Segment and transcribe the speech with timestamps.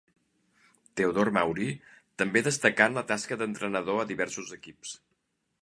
[1.01, 1.67] Teodor Mauri
[2.23, 4.99] també destacà en la tasca d'entrenador a diversos equips.